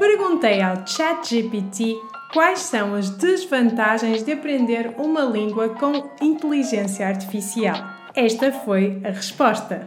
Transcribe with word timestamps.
Perguntei 0.00 0.62
ao 0.62 0.86
ChatGPT 0.86 1.94
quais 2.32 2.60
são 2.60 2.94
as 2.94 3.10
desvantagens 3.10 4.22
de 4.22 4.32
aprender 4.32 4.94
uma 4.96 5.20
língua 5.20 5.68
com 5.68 5.92
inteligência 6.22 7.06
artificial. 7.06 7.76
Esta 8.16 8.50
foi 8.50 8.98
a 9.04 9.10
resposta. 9.10 9.86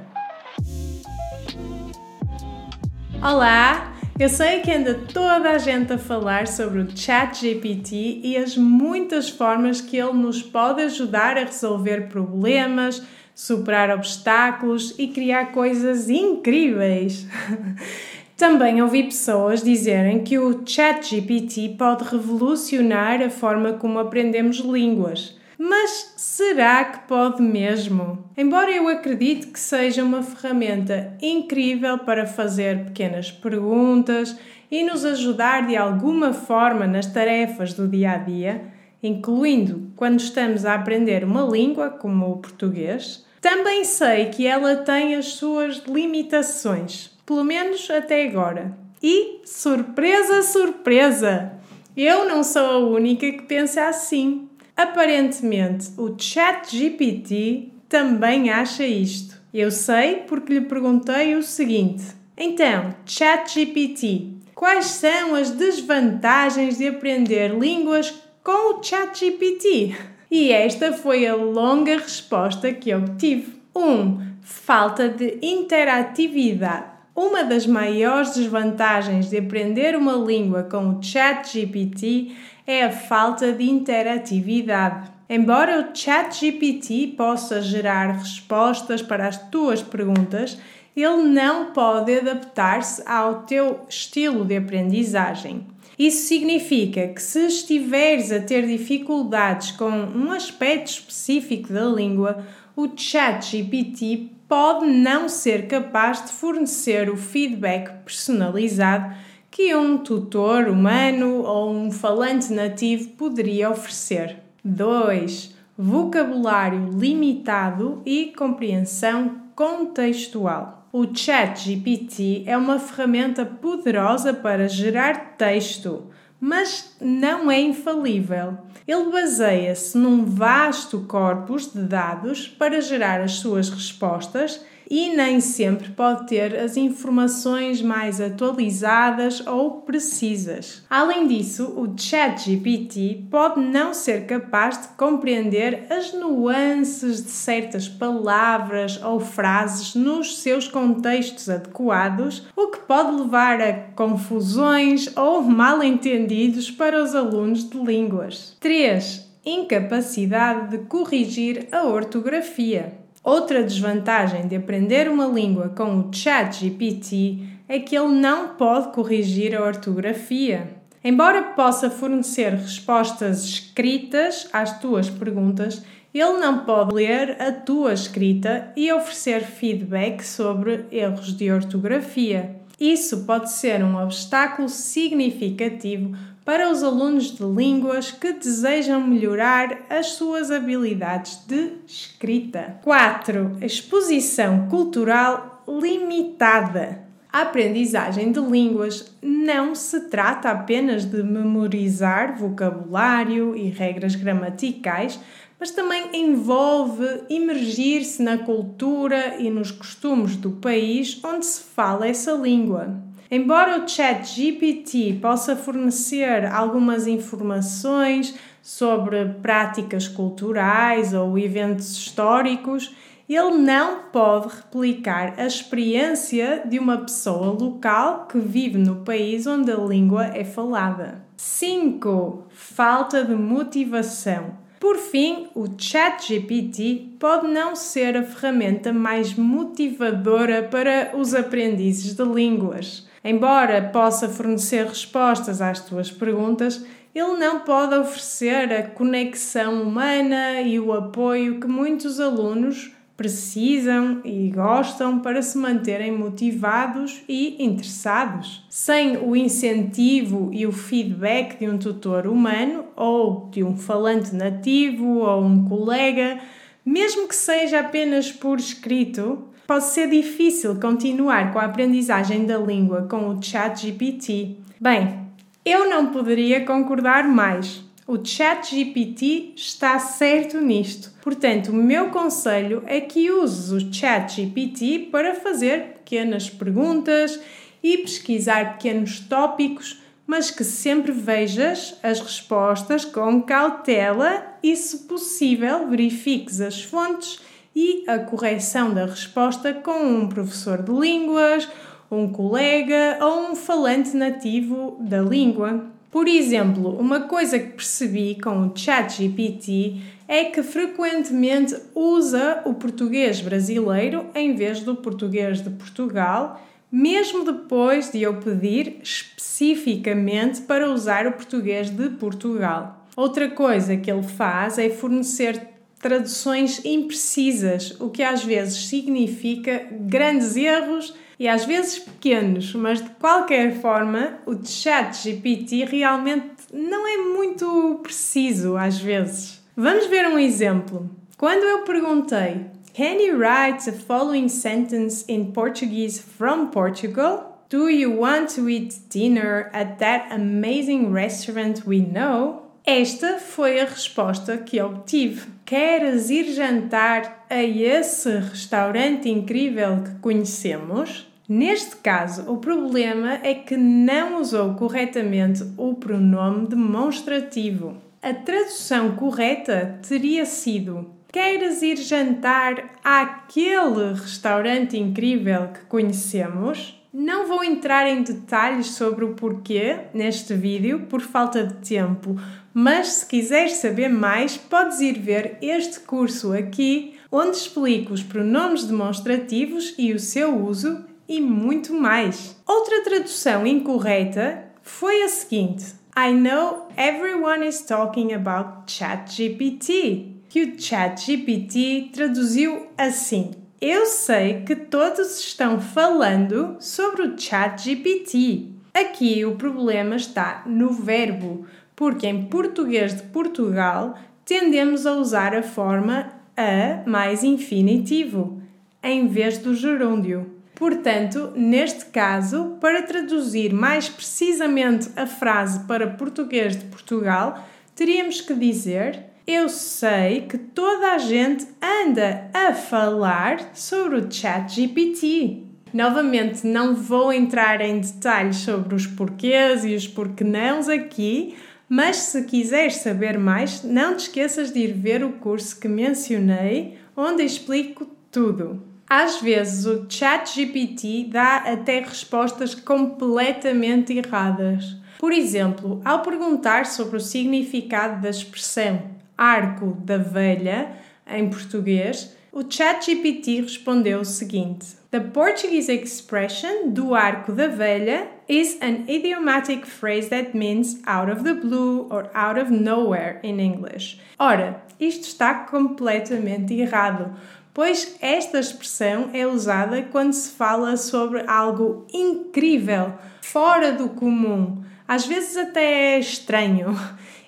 Olá! 3.24 3.92
Eu 4.20 4.30
sei 4.30 4.60
que 4.60 4.72
anda 4.72 4.94
toda 4.94 5.50
a 5.50 5.58
gente 5.58 5.94
a 5.94 5.98
falar 5.98 6.46
sobre 6.46 6.82
o 6.82 6.96
ChatGPT 6.96 8.22
e 8.24 8.38
as 8.38 8.56
muitas 8.56 9.32
formas 9.32 9.82
que 9.82 9.98
ele 9.98 10.14
nos 10.14 10.44
pode 10.44 10.84
ajudar 10.84 11.40
a 11.40 11.46
resolver 11.46 12.08
problemas, 12.10 13.02
superar 13.34 13.90
obstáculos 13.90 14.94
e 15.00 15.08
criar 15.08 15.48
coisas 15.54 16.08
incríveis. 16.08 17.26
Também 18.44 18.82
ouvi 18.82 19.04
pessoas 19.04 19.64
dizerem 19.64 20.22
que 20.22 20.38
o 20.38 20.64
ChatGPT 20.66 21.78
pode 21.78 22.04
revolucionar 22.04 23.22
a 23.22 23.30
forma 23.30 23.72
como 23.72 23.98
aprendemos 23.98 24.58
línguas. 24.58 25.40
Mas 25.58 26.14
será 26.18 26.84
que 26.84 27.08
pode 27.08 27.42
mesmo? 27.42 28.26
Embora 28.36 28.70
eu 28.70 28.90
acredite 28.90 29.48
que 29.48 29.58
seja 29.58 30.04
uma 30.04 30.22
ferramenta 30.22 31.16
incrível 31.22 32.00
para 32.00 32.26
fazer 32.26 32.84
pequenas 32.84 33.32
perguntas 33.32 34.38
e 34.70 34.84
nos 34.84 35.06
ajudar 35.06 35.66
de 35.66 35.78
alguma 35.78 36.34
forma 36.34 36.86
nas 36.86 37.06
tarefas 37.06 37.72
do 37.72 37.88
dia 37.88 38.12
a 38.12 38.18
dia, 38.18 38.62
incluindo 39.02 39.90
quando 39.96 40.20
estamos 40.20 40.66
a 40.66 40.76
aprender 40.76 41.24
uma 41.24 41.44
língua 41.44 41.90
como 41.90 42.30
o 42.30 42.38
português, 42.40 43.26
também 43.40 43.86
sei 43.86 44.26
que 44.26 44.46
ela 44.46 44.76
tem 44.76 45.16
as 45.16 45.28
suas 45.28 45.78
limitações 45.88 47.13
pelo 47.26 47.44
menos 47.44 47.90
até 47.90 48.26
agora. 48.26 48.78
E, 49.02 49.42
surpresa, 49.46 50.42
surpresa! 50.42 51.54
Eu 51.96 52.28
não 52.28 52.44
sou 52.44 52.64
a 52.64 52.78
única 52.80 53.32
que 53.32 53.44
pensa 53.44 53.88
assim. 53.88 54.50
Aparentemente, 54.76 55.92
o 55.98 56.16
ChatGPT 56.18 57.70
também 57.88 58.50
acha 58.50 58.86
isto. 58.86 59.40
Eu 59.54 59.70
sei 59.70 60.24
porque 60.28 60.54
lhe 60.54 60.62
perguntei 60.62 61.36
o 61.36 61.44
seguinte: 61.44 62.06
Então, 62.36 62.96
ChatGPT, 63.06 64.30
quais 64.56 64.86
são 64.86 65.36
as 65.36 65.52
desvantagens 65.52 66.80
de 66.80 66.88
aprender 66.88 67.52
línguas 67.52 68.12
com 68.44 68.80
o 68.80 68.84
ChatGPT? 68.84 69.96
E 70.32 70.52
esta 70.52 70.94
foi 70.94 71.28
a 71.28 71.36
longa 71.36 71.98
resposta 71.98 72.74
que 72.74 72.92
obtive. 72.96 73.62
1. 73.76 73.82
Um, 73.82 74.34
falta 74.42 75.08
de 75.08 75.38
interatividade. 75.44 76.93
Uma 77.16 77.44
das 77.44 77.68
maiores 77.68 78.34
desvantagens 78.34 79.30
de 79.30 79.38
aprender 79.38 79.96
uma 79.96 80.14
língua 80.14 80.64
com 80.64 80.90
o 80.90 81.04
ChatGPT 81.04 82.32
é 82.66 82.86
a 82.86 82.92
falta 82.92 83.52
de 83.52 83.70
interatividade. 83.70 85.12
Embora 85.30 85.80
o 85.80 85.96
ChatGPT 85.96 87.14
possa 87.16 87.62
gerar 87.62 88.14
respostas 88.14 89.04
para 89.04 89.28
as 89.28 89.38
tuas 89.52 89.84
perguntas, 89.84 90.58
ele 90.96 91.22
não 91.24 91.72
pode 91.72 92.18
adaptar-se 92.18 93.04
ao 93.08 93.44
teu 93.44 93.82
estilo 93.88 94.44
de 94.44 94.58
aprendizagem. 94.58 95.68
Isso 96.00 96.28
significa 96.28 97.10
que 97.10 97.22
se 97.22 97.46
estiveres 97.46 98.32
a 98.32 98.40
ter 98.40 98.66
dificuldades 98.66 99.70
com 99.70 99.90
um 99.92 100.32
aspecto 100.32 100.88
específico 100.88 101.72
da 101.72 101.86
língua, 101.86 102.44
o 102.76 102.90
ChatGPT 102.96 104.32
pode 104.54 104.86
não 104.86 105.28
ser 105.28 105.66
capaz 105.66 106.24
de 106.26 106.32
fornecer 106.32 107.10
o 107.10 107.18
feedback 107.18 107.92
personalizado 108.04 109.16
que 109.50 109.76
um 109.76 109.98
tutor 109.98 110.68
humano 110.68 111.42
ou 111.42 111.74
um 111.74 111.90
falante 111.90 112.54
nativo 112.54 113.10
poderia 113.14 113.72
oferecer. 113.72 114.38
2. 114.64 115.56
Vocabulário 115.76 116.92
limitado 116.94 118.04
e 118.06 118.32
compreensão 118.38 119.38
contextual. 119.56 120.88
O 120.94 121.08
ChatGPT 121.12 122.44
é 122.46 122.56
uma 122.56 122.78
ferramenta 122.78 123.44
poderosa 123.44 124.36
para 124.36 124.70
gerar 124.70 125.36
texto, 125.36 126.12
mas 126.46 126.94
não 127.00 127.50
é 127.50 127.62
infalível. 127.62 128.58
Ele 128.86 129.10
baseia-se 129.10 129.98
num 129.98 130.26
vasto 130.26 131.06
corpus 131.08 131.72
de 131.72 131.82
dados 131.84 132.50
para 132.50 132.82
gerar 132.82 133.22
as 133.22 133.36
suas 133.36 133.70
respostas 133.70 134.60
e 134.90 135.16
nem 135.16 135.40
sempre 135.40 135.92
pode 135.92 136.28
ter 136.28 136.56
as 136.56 136.78
informações 136.78 137.82
mais 137.82 138.20
atualizadas 138.20 139.46
ou 139.46 139.82
precisas. 139.82 140.84
Além 140.90 141.28
disso, 141.28 141.74
o 141.78 141.94
ChatGPT 141.98 143.26
pode 143.30 143.60
não 143.60 143.94
ser 143.94 144.26
capaz 144.26 144.82
de 144.82 144.88
compreender 144.90 145.88
as 145.90 146.14
nuances 146.14 147.24
de 147.24 147.32
certas 147.32 147.88
palavras 147.88 149.02
ou 149.04 149.20
frases 149.20 149.96
nos 149.96 150.40
seus 150.40 150.68
contextos 150.68 151.50
adequados, 151.50 152.48
o 152.56 152.68
que 152.68 152.80
pode 152.80 153.16
levar 153.16 153.62
a 153.62 153.74
confusões 153.96 155.16
ou 155.16 155.42
mal-entendidos 155.42 156.70
para 156.70 157.02
os 157.02 157.16
alunos 157.16 157.70
de 157.70 157.78
línguas. 157.78 158.56
3. 158.60 159.32
Incapacidade 159.46 160.70
de 160.70 160.86
corrigir 160.86 161.68
a 161.72 161.84
ortografia. 161.84 163.03
Outra 163.24 163.64
desvantagem 163.64 164.48
de 164.48 164.58
aprender 164.58 165.08
uma 165.08 165.26
língua 165.26 165.70
com 165.70 166.00
o 166.00 166.14
ChatGPT 166.14 167.40
é 167.70 167.80
que 167.80 167.96
ele 167.96 168.20
não 168.20 168.50
pode 168.50 168.92
corrigir 168.92 169.56
a 169.56 169.64
ortografia. 169.64 170.76
Embora 171.02 171.42
possa 171.42 171.90
fornecer 171.90 172.54
respostas 172.54 173.46
escritas 173.46 174.50
às 174.52 174.78
tuas 174.80 175.10
perguntas, 175.10 175.82
ele 176.14 176.38
não 176.38 176.66
pode 176.66 176.94
ler 176.94 177.42
a 177.42 177.52
tua 177.52 177.94
escrita 177.94 178.74
e 178.76 178.92
oferecer 178.92 179.42
feedback 179.42 180.22
sobre 180.22 180.86
erros 180.92 181.36
de 181.36 181.50
ortografia. 181.50 182.58
Isso 182.80 183.26
pode 183.26 183.52
ser 183.52 183.84
um 183.84 183.96
obstáculo 184.04 184.68
significativo 184.68 186.14
para 186.46 186.70
os 186.70 186.84
alunos 186.84 187.36
de 187.36 187.44
línguas 187.44 188.12
que 188.12 188.34
desejam 188.34 189.00
melhorar 189.02 189.86
as 189.90 190.08
suas 190.08 190.52
habilidades 190.52 191.42
de 191.48 191.74
escrita. 191.88 192.80
4. 192.84 193.58
Exposição 193.62 194.68
cultural 194.68 195.64
limitada. 195.68 197.02
A 197.32 197.42
aprendizagem 197.42 198.32
de 198.32 198.40
línguas 198.40 199.12
não 199.22 199.74
se 199.74 200.02
trata 200.02 200.52
apenas 200.52 201.06
de 201.06 201.24
memorizar 201.24 202.38
vocabulário 202.38 203.56
e 203.56 203.70
regras 203.70 204.14
gramaticais, 204.16 205.20
mas 205.60 205.72
também 205.72 206.10
envolve 206.14 207.24
imergir-se 207.30 208.22
na 208.22 208.38
cultura 208.38 209.38
e 209.40 209.50
nos 209.50 209.72
costumes 209.72 210.36
do 210.36 210.52
país 210.52 211.22
onde 211.24 211.46
se 211.46 211.64
fala 211.64 212.06
essa 212.06 212.34
língua. 212.34 213.02
Embora 213.36 213.84
o 213.84 213.90
ChatGPT 213.90 215.18
possa 215.20 215.56
fornecer 215.56 216.46
algumas 216.46 217.08
informações 217.08 218.36
sobre 218.62 219.26
práticas 219.42 220.08
culturais 220.08 221.16
ou 221.16 221.40
eventos 221.40 221.98
históricos, 221.98 222.96
ele 223.28 223.58
não 223.58 224.04
pode 224.12 224.50
replicar 224.56 225.34
a 225.36 225.48
experiência 225.48 226.62
de 226.64 226.78
uma 226.78 227.00
pessoa 227.00 227.48
local 227.48 228.28
que 228.28 228.38
vive 228.38 228.78
no 228.78 228.98
país 228.98 229.48
onde 229.48 229.72
a 229.72 229.78
língua 229.78 230.26
é 230.26 230.44
falada. 230.44 231.26
5. 231.36 232.44
Falta 232.50 233.26
de 233.26 233.34
motivação. 233.34 234.62
Por 234.80 234.98
fim, 234.98 235.48
o 235.56 235.66
ChatGPT 235.76 237.16
pode 237.18 237.48
não 237.48 237.76
ser 237.76 238.16
a 238.16 238.22
ferramenta 238.22 238.94
mais 238.94 239.34
motivadora 239.34 240.62
para 240.62 241.18
os 241.18 241.34
aprendizes 241.34 242.14
de 242.14 242.24
línguas. 242.24 243.12
Embora 243.24 243.82
possa 243.82 244.28
fornecer 244.28 244.86
respostas 244.86 245.62
às 245.62 245.80
tuas 245.80 246.12
perguntas, 246.12 246.86
ele 247.16 247.38
não 247.38 247.60
pode 247.60 247.96
oferecer 247.96 248.74
a 248.74 248.84
conexão 248.84 249.84
humana 249.84 250.62
e 250.62 250.80
o 250.80 250.92
apoio 250.92 251.60
que 251.60 251.68
muitos 251.68 252.20
alunos 252.20 252.92
precisam 253.16 254.22
e 254.26 254.50
gostam 254.50 255.20
para 255.20 255.42
se 255.42 255.58
manterem 255.58 256.12
motivados 256.12 257.24
e 257.30 257.64
interessados. 257.64 258.66
Sem 258.70 259.18
o 259.18 259.36
incentivo 259.36 260.50
e 260.52 260.66
o 260.66 260.72
feedback 260.72 261.60
de 261.60 261.70
um 261.70 261.78
tutor 261.78 262.28
humano 262.28 262.86
ou 262.96 263.50
de 263.52 263.64
um 263.64 263.78
falante 263.78 264.36
nativo 264.36 265.20
ou 265.20 265.44
um 265.44 265.64
colega, 265.64 266.40
mesmo 266.84 267.28
que 267.28 267.36
seja 267.36 267.80
apenas 267.80 268.32
por 268.32 268.58
escrito, 268.58 269.48
pode 269.68 269.86
ser 269.86 270.10
difícil 270.10 270.80
continuar 270.80 271.54
com 271.54 271.60
a 271.60 271.66
aprendizagem 271.66 272.46
da 272.46 272.58
língua 272.58 273.08
com 273.10 273.30
o 273.30 273.42
ChatGPT. 273.42 274.58
Bem, 274.80 275.20
eu 275.66 275.90
não 275.90 276.08
poderia 276.08 276.66
concordar 276.66 277.28
mais. 277.28 277.82
O 278.06 278.24
ChatGPT 278.24 279.54
está 279.56 279.98
certo 279.98 280.60
nisto. 280.60 281.12
Portanto, 281.22 281.70
o 281.70 281.74
meu 281.74 282.10
conselho 282.10 282.84
é 282.86 283.00
que 283.00 283.32
uses 283.32 283.72
o 283.72 283.94
ChatGPT 283.94 285.08
para 285.10 285.36
fazer 285.36 285.94
pequenas 286.04 286.50
perguntas 286.50 287.40
e 287.82 287.98
pesquisar 288.00 288.74
pequenos 288.74 289.22
tópicos, 289.22 290.02
mas 290.28 290.52
que 290.52 290.66
sempre 290.66 291.14
vejas 291.14 291.98
as 292.04 292.20
respostas 292.20 293.06
com 293.06 293.42
cautela 293.42 294.58
e, 294.62 294.76
se 294.76 295.00
possível, 295.00 295.88
verifiques 295.88 296.60
as 296.60 296.82
fontes 296.82 297.40
e 297.76 298.04
a 298.08 298.20
correção 298.20 298.94
da 298.94 299.06
resposta 299.06 299.74
com 299.74 300.04
um 300.04 300.28
professor 300.28 300.82
de 300.82 300.92
línguas, 300.92 301.68
um 302.10 302.30
colega 302.30 303.18
ou 303.22 303.52
um 303.52 303.56
falante 303.56 304.16
nativo 304.16 304.98
da 305.00 305.22
língua. 305.22 305.86
Por 306.12 306.28
exemplo, 306.28 306.96
uma 307.00 307.22
coisa 307.22 307.58
que 307.58 307.72
percebi 307.72 308.40
com 308.40 308.68
o 308.68 308.78
ChatGPT 308.78 310.00
é 310.28 310.46
que 310.46 310.62
frequentemente 310.62 311.76
usa 311.96 312.62
o 312.66 312.76
português 312.76 313.42
brasileiro 313.42 314.28
em 314.36 314.54
vez 314.54 314.82
do 314.82 314.96
português 314.96 315.62
de 315.62 315.72
Portugal, 315.72 316.62
mesmo 316.92 317.44
depois 317.44 318.12
de 318.12 318.22
eu 318.22 318.36
pedir 318.36 319.00
especificamente 319.02 320.62
para 320.62 320.92
usar 320.92 321.26
o 321.26 321.32
português 321.32 321.90
de 321.90 322.10
Portugal. 322.10 323.08
Outra 323.16 323.50
coisa 323.50 323.98
que 323.98 324.12
ele 324.12 324.24
faz 324.24 324.78
é 324.78 324.90
fornecer 324.90 325.73
traduções 326.04 326.84
imprecisas, 326.84 327.96
o 328.00 328.10
que 328.10 328.22
às 328.22 328.44
vezes 328.44 328.90
significa 328.90 329.88
grandes 329.90 330.58
erros 330.58 331.16
e 331.40 331.48
às 331.48 331.66
vezes 331.66 331.98
pequenos, 331.98 332.76
mas 332.76 333.02
de 333.02 333.10
qualquer 333.12 333.80
forma, 333.80 334.40
o 334.46 334.64
chat 334.64 335.16
GPT 335.24 335.86
realmente 335.86 336.52
não 336.72 337.08
é 337.08 337.18
muito 337.18 338.00
preciso 338.04 338.76
às 338.76 339.00
vezes. 339.00 339.64
Vamos 339.76 340.06
ver 340.08 340.28
um 340.28 340.38
exemplo. 340.38 341.10
Quando 341.38 341.64
eu 341.64 341.80
perguntei 341.80 342.66
Can 342.96 343.18
you 343.20 343.38
write 343.38 343.86
the 343.86 343.92
following 343.92 344.50
sentence 344.50 345.26
in 345.28 345.52
Portuguese 345.52 346.22
from 346.22 346.68
Portugal? 346.68 347.66
Do 347.70 347.90
you 347.90 348.12
want 348.12 348.54
to 348.56 348.70
eat 348.70 349.10
dinner 349.10 349.72
at 349.74 349.98
that 349.98 350.32
amazing 350.32 351.12
restaurant 351.12 351.88
we 351.88 352.02
know? 352.02 352.63
Esta 352.86 353.38
foi 353.38 353.80
a 353.80 353.86
resposta 353.86 354.58
que 354.58 354.82
obtive. 354.82 355.48
Queres 355.66 356.30
ir 356.30 356.52
jantar 356.54 357.46
a 357.50 357.64
esse 357.64 358.30
restaurante 358.40 359.30
incrível 359.30 360.04
que 360.04 360.16
conhecemos? 360.20 361.26
Neste 361.48 361.96
caso, 361.96 362.52
o 362.52 362.58
problema 362.58 363.40
é 363.42 363.54
que 363.54 363.78
não 363.78 364.42
usou 364.42 364.74
corretamente 364.74 365.64
o 365.78 365.94
pronome 365.94 366.68
demonstrativo. 366.68 367.96
A 368.22 368.34
tradução 368.34 369.16
correta 369.16 370.00
teria 370.06 370.46
sido: 370.46 371.10
Queres 371.32 371.82
ir 371.82 371.96
jantar 371.96 373.00
àquele 373.02 374.14
restaurante 374.14 374.98
incrível 374.98 375.70
que 375.70 375.86
conhecemos? 375.86 377.02
Não 377.14 377.48
vou 377.48 377.64
entrar 377.64 378.08
em 378.10 378.24
detalhes 378.24 378.88
sobre 378.88 379.24
o 379.24 379.36
porquê 379.36 380.00
neste 380.16 380.56
vídeo 380.56 381.02
por 381.02 381.22
falta 381.22 381.64
de 381.64 381.76
tempo, 381.88 382.36
mas 382.74 383.08
se 383.08 383.26
quiseres 383.26 383.74
saber 383.74 384.10
mais, 384.10 384.58
podes 384.58 385.00
ir 385.00 385.20
ver 385.20 385.58
este 385.62 386.00
curso 386.00 386.54
aqui, 386.54 387.16
onde 387.32 387.58
explico 387.58 388.14
os 388.14 388.24
pronomes 388.24 388.86
demonstrativos 388.86 389.94
e 389.98 390.12
o 390.12 390.20
seu 390.20 390.58
uso 390.66 391.06
e 391.28 391.40
muito 391.40 391.94
mais. 391.94 392.56
Outra 392.68 393.04
tradução 393.04 393.66
incorreta 393.66 394.66
foi 394.82 395.24
a 395.24 395.30
seguinte: 395.30 395.86
I 396.16 396.32
know 396.32 396.90
everyone 396.98 397.68
is 397.68 397.82
talking 397.82 398.34
about 398.34 398.92
ChatGPT, 398.92 400.44
que 400.50 400.64
o 400.64 400.80
ChatGPT 400.80 402.12
traduziu 402.14 402.88
assim. 402.98 403.52
Eu 403.82 404.06
sei 404.06 404.62
que 404.62 404.76
todos 404.76 405.40
estão 405.40 405.82
falando 405.82 406.78
sobre 406.80 407.24
o 407.24 407.38
ChatGPT. 407.38 408.68
Aqui 408.94 409.44
o 409.44 409.56
problema 409.56 410.16
está 410.16 410.64
no 410.68 410.94
verbo, 410.94 411.66
porque 412.04 412.28
em 412.28 412.48
português 412.48 413.16
de 413.16 413.24
Portugal 413.24 414.18
tendemos 414.44 415.06
a 415.06 415.14
usar 415.14 415.56
a 415.56 415.64
forma 415.64 416.34
a 416.58 417.10
mais 417.10 417.46
infinitivo, 417.46 418.62
em 419.02 419.30
vez 419.30 419.58
do 419.58 419.74
gerúndio. 419.74 420.52
Portanto, 420.76 421.54
neste 421.56 422.04
caso, 422.08 422.76
para 422.82 423.04
traduzir 423.04 423.72
mais 423.72 424.10
precisamente 424.10 425.12
a 425.16 425.26
frase 425.26 425.80
para 425.88 426.06
português 426.06 426.76
de 426.76 426.84
Portugal, 426.88 427.66
teríamos 427.96 428.42
que 428.42 428.54
dizer: 428.54 429.24
Eu 429.48 429.70
sei 429.70 430.42
que 430.42 430.58
toda 430.58 431.14
a 431.14 431.18
gente 431.18 431.66
anda 431.82 432.50
a 432.54 432.74
falar 432.74 433.72
sobre 433.74 434.18
o 434.18 434.30
Chat 434.30 434.76
GPT. 434.76 435.64
Novamente, 435.94 436.68
não 436.68 436.96
vou 436.96 437.32
entrar 437.32 437.80
em 437.80 438.00
detalhes 438.00 438.58
sobre 438.58 438.94
os 438.94 439.08
porquês 439.08 439.86
e 439.86 439.96
os 439.96 440.06
porquenãos 440.06 440.90
aqui, 440.90 441.56
mas 441.88 442.18
se 442.18 442.44
quiseres 442.44 442.98
saber 442.98 443.38
mais, 443.38 443.84
não 443.84 444.16
te 444.16 444.28
esqueças 444.28 444.72
de 444.72 444.80
ir 444.80 444.94
ver 444.94 445.24
o 445.24 445.34
curso 445.34 445.80
que 445.80 445.88
mencionei, 445.88 446.98
onde 447.16 447.44
explico 447.44 448.08
tudo. 448.32 448.82
Às 449.08 449.42
vezes 449.42 449.86
o 449.86 450.06
ChatGPT 450.10 451.28
dá 451.30 451.58
até 451.58 452.00
respostas 452.00 452.74
completamente 452.74 454.14
erradas. 454.14 454.98
Por 455.20 455.32
exemplo, 455.32 456.02
ao 456.04 456.22
perguntar 456.22 456.86
sobre 456.86 457.18
o 457.18 457.22
significado 457.22 458.22
da 458.22 458.30
expressão 458.30 459.04
arco 459.38 459.98
da 460.04 460.18
velha 460.18 460.92
em 461.28 461.50
português, 461.50 462.36
o 462.52 462.64
ChatGPT 462.68 463.62
respondeu 463.62 464.22
o 464.22 464.26
seguinte: 464.26 464.88
The 465.12 465.20
Portuguese 465.20 465.92
expression 465.92 466.90
do 466.90 467.14
arco 467.14 467.52
da 467.52 467.68
velha 467.68 468.28
is 468.48 468.78
an 468.82 469.06
idiomatic 469.08 469.86
phrase 469.86 470.30
that 470.30 470.54
means 470.54 471.02
out 471.06 471.30
of 471.30 471.44
the 471.44 471.54
blue 471.54 472.08
or 472.10 472.30
out 472.34 472.58
of 472.58 472.72
nowhere 472.72 473.40
in 473.44 473.60
English. 473.60 474.20
Ora, 474.40 474.82
isto 475.00 475.28
está 475.28 475.54
completamente 475.54 476.74
errado 476.74 477.36
pois 477.74 478.16
esta 478.22 478.60
expressão 478.60 479.30
é 479.34 479.48
usada 479.48 480.04
quando 480.04 480.34
se 480.34 480.52
fala 480.52 480.96
sobre 480.96 481.44
algo 481.48 482.06
incrível, 482.14 483.14
fora 483.42 483.92
do 483.92 484.10
comum, 484.10 484.84
às 485.08 485.26
vezes 485.26 485.58
até 485.58 486.16
é 486.16 486.20
estranho, 486.20 486.98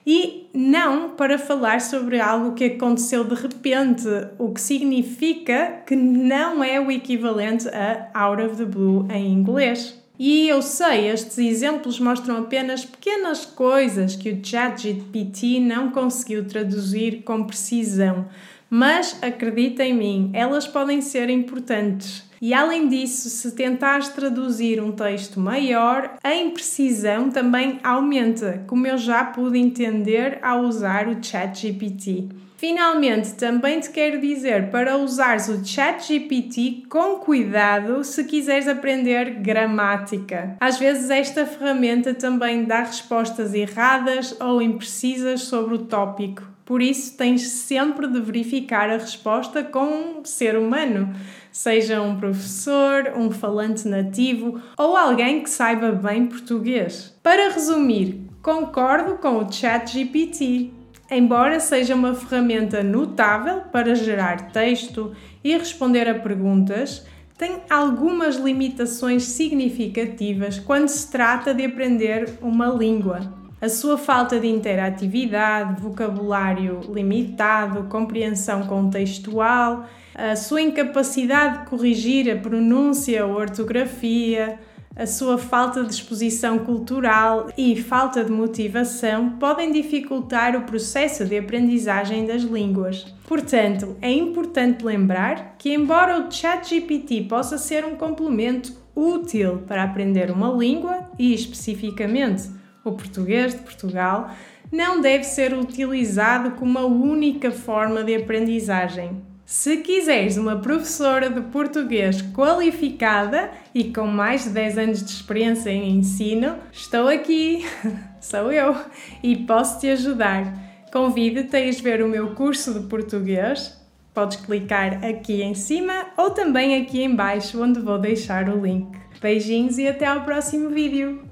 e 0.06 0.50
não 0.54 1.12
para 1.12 1.38
falar 1.38 1.82
sobre 1.82 2.20
algo 2.20 2.54
que 2.54 2.66
aconteceu 2.66 3.24
de 3.24 3.36
repente, 3.36 4.08
o 4.38 4.52
que 4.52 4.62
significa 4.62 5.84
que 5.86 5.96
não 5.96 6.64
é 6.64 6.80
o 6.80 6.92
equivalente 6.92 7.68
a 7.70 8.10
out 8.14 8.42
of 8.42 8.56
the 8.58 8.66
blue 8.66 9.08
em 9.12 9.32
inglês. 9.32 10.00
E 10.18 10.48
eu 10.48 10.62
sei, 10.62 11.10
estes 11.10 11.38
exemplos 11.38 12.00
mostram 12.00 12.38
apenas 12.38 12.86
pequenas 12.86 13.46
coisas 13.46 14.16
que 14.16 14.30
o 14.30 14.44
ChatGPT 14.44 15.60
não 15.60 15.92
conseguiu 15.92 16.46
traduzir 16.48 17.24
com 17.24 17.44
precisão 17.44 18.26
mas 18.70 19.18
acredita 19.22 19.84
em 19.84 19.94
mim, 19.94 20.32
elas 20.34 20.68
podem 20.68 21.02
ser 21.02 21.30
importantes. 21.30 22.26
E 22.42 22.54
além 22.54 22.88
disso, 22.88 23.30
se 23.30 23.56
tentares 23.56 24.10
traduzir 24.10 24.82
um 24.84 24.92
texto 24.92 25.40
maior, 25.40 26.18
a 26.24 26.36
imprecisão 26.36 27.30
também 27.30 27.80
aumenta, 27.84 28.64
como 28.68 28.86
eu 28.86 28.98
já 28.98 29.24
pude 29.24 29.58
entender 29.58 30.40
ao 30.42 30.64
usar 30.64 31.08
o 31.08 31.24
ChatGPT. 31.24 32.28
Finalmente, 32.58 33.34
também 33.34 33.80
te 33.80 33.90
quero 33.90 34.20
dizer 34.20 34.70
para 34.70 34.98
usares 34.98 35.50
o 35.50 35.64
ChatGPT 35.64 36.84
com 36.90 37.18
cuidado 37.18 38.04
se 38.04 38.24
quiseres 38.24 38.68
aprender 38.68 39.36
gramática. 39.42 40.56
Às 40.60 40.78
vezes, 40.78 41.10
esta 41.10 41.46
ferramenta 41.46 42.14
também 42.14 42.64
dá 42.64 42.80
respostas 42.80 43.54
erradas 43.54 44.36
ou 44.40 44.62
imprecisas 44.62 45.42
sobre 45.42 45.76
o 45.76 45.80
tópico. 45.80 46.44
Por 46.66 46.82
isso, 46.82 47.16
tens 47.16 47.48
sempre 47.48 48.08
de 48.08 48.20
verificar 48.20 48.90
a 48.90 48.98
resposta 48.98 49.64
com 49.64 49.86
um 49.86 50.26
ser 50.26 50.58
humano, 50.58 51.14
seja 51.52 52.02
um 52.02 52.18
professor, 52.18 53.14
um 53.16 53.30
falante 53.30 53.88
nativo 53.88 54.60
ou 54.76 54.98
alguém 54.98 55.44
que 55.44 55.50
saiba 55.50 55.92
bem 55.92 56.26
português. 56.26 57.16
Para 57.22 57.50
resumir, 57.50 58.20
concordo 58.42 59.18
com 59.18 59.38
o 59.38 59.52
ChatGPT. 59.52 60.75
Embora 61.10 61.60
seja 61.60 61.94
uma 61.94 62.16
ferramenta 62.16 62.82
notável 62.82 63.62
para 63.72 63.94
gerar 63.94 64.52
texto 64.52 65.16
e 65.44 65.56
responder 65.56 66.10
a 66.10 66.16
perguntas, 66.16 67.06
tem 67.38 67.58
algumas 67.70 68.38
limitações 68.38 69.24
significativas 69.24 70.58
quando 70.58 70.88
se 70.88 71.12
trata 71.12 71.54
de 71.54 71.66
aprender 71.66 72.40
uma 72.42 72.68
língua. 72.70 73.34
A 73.62 73.70
sua 73.70 73.98
falta 73.98 74.40
de 74.40 74.48
interatividade, 74.48 75.82
vocabulário 75.82 76.82
limitado, 76.92 77.84
compreensão 77.84 78.66
contextual, 78.68 79.86
a 80.14 80.36
sua 80.36 80.62
incapacidade 80.62 81.60
de 81.60 81.70
corrigir 81.70 82.32
a 82.32 82.36
pronúncia 82.36 83.26
ou 83.26 83.36
ortografia, 83.36 84.60
a 84.96 85.06
sua 85.06 85.38
falta 85.38 85.84
de 85.84 85.94
exposição 85.94 86.60
cultural 86.60 87.50
e 87.58 87.76
falta 87.82 88.24
de 88.24 88.32
motivação 88.32 89.32
podem 89.32 89.72
dificultar 89.72 90.56
o 90.56 90.62
processo 90.62 91.26
de 91.26 91.38
aprendizagem 91.38 92.26
das 92.26 92.44
línguas. 92.44 93.14
Portanto, 93.28 93.98
é 94.02 94.10
importante 94.10 94.86
lembrar 94.86 95.56
que, 95.58 95.74
embora 95.74 96.20
o 96.20 96.32
ChatGPT 96.32 97.24
possa 97.24 97.58
ser 97.58 97.84
um 97.84 97.96
complemento 97.96 98.74
útil 98.96 99.64
para 99.68 99.84
aprender 99.84 100.32
uma 100.32 100.50
língua 100.50 101.10
e, 101.20 101.34
especificamente, 101.34 102.50
o 102.82 102.94
português 102.94 103.54
de 103.54 103.62
Portugal, 103.62 104.30
não 104.72 105.02
deve 105.02 105.26
ser 105.26 105.54
utilizado 105.54 106.52
como 106.52 106.80
a 106.80 106.86
única 106.86 107.52
forma 107.52 108.02
de 108.02 108.16
aprendizagem. 108.16 109.35
Se 109.46 109.78
quiseres 109.78 110.38
uma 110.38 110.56
professora 110.56 111.30
de 111.30 111.40
português 111.40 112.20
qualificada 112.34 113.52
e 113.76 113.94
com 113.94 114.08
mais 114.08 114.46
de 114.46 114.50
10 114.50 114.78
anos 114.80 115.04
de 115.04 115.12
experiência 115.12 115.70
em 115.70 116.00
ensino, 116.00 116.56
estou 116.72 117.08
aqui, 117.08 117.64
sou 118.20 118.52
eu, 118.52 118.76
e 119.22 119.36
posso 119.36 119.80
te 119.80 119.88
ajudar. 119.90 120.52
Convido-te 120.92 121.56
a 121.56 121.84
ver 121.84 122.02
o 122.02 122.08
meu 122.08 122.34
curso 122.34 122.74
de 122.74 122.88
português. 122.88 123.80
Podes 124.16 124.38
clicar 124.38 125.06
aqui 125.06 125.44
em 125.44 125.54
cima 125.54 126.08
ou 126.18 126.32
também 126.32 126.82
aqui 126.82 127.04
em 127.04 127.16
baixo, 127.16 127.62
onde 127.62 127.80
vou 127.80 128.00
deixar 128.00 128.50
o 128.50 128.66
link. 128.66 128.98
Beijinhos 129.22 129.78
e 129.78 129.88
até 129.88 130.08
ao 130.08 130.24
próximo 130.24 130.70
vídeo! 130.72 131.24